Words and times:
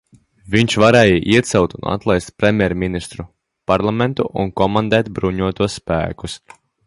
Viņš 0.53 0.75
varēja 0.83 1.19
iecelt 1.33 1.75
un 1.79 1.85
atlaist 1.91 2.31
premjerministru, 2.43 3.27
parlamentu 3.73 4.27
un 4.45 4.53
komandēt 4.63 5.15
bruņotos 5.19 5.81
spēkus. 5.83 6.41